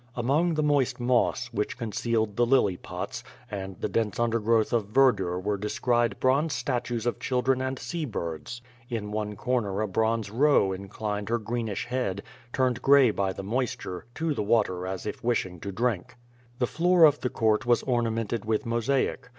Among 0.15 0.55
the 0.55 0.63
moist 0.63 0.99
moss, 0.99 1.53
which 1.53 1.77
concealed 1.77 2.35
the 2.35 2.43
lily 2.43 2.75
pots, 2.75 3.23
and 3.51 3.79
the 3.79 3.87
dense 3.87 4.19
overgrowth 4.19 4.73
of 4.73 4.87
verdure 4.87 5.39
were 5.39 5.57
descried 5.57 6.19
bronze 6.19 6.53
statues 6.53 7.05
of 7.05 7.19
children 7.19 7.61
and 7.61 7.77
sea 7.77 8.05
birds. 8.05 8.63
In 8.89 9.11
one 9.11 9.35
corner 9.35 9.79
a 9.79 9.87
bronze 9.87 10.31
roe 10.31 10.71
inclined 10.71 11.29
her 11.29 11.37
greenish 11.37 11.85
head, 11.85 12.23
turned 12.51 12.81
gray 12.81 13.11
by 13.11 13.31
the 13.31 13.43
moisture, 13.43 14.07
to 14.15 14.33
the 14.33 14.41
water 14.41 14.87
as 14.87 15.05
if 15.05 15.23
wishing 15.23 15.59
to 15.59 15.71
drink. 15.71 16.17
The 16.57 16.65
floor 16.65 17.03
of 17.05 17.19
the 17.19 17.29
court 17.29 17.67
was 17.67 17.83
ornamented 17.83 18.43
with 18.43 18.65
mosaic. 18.65 19.29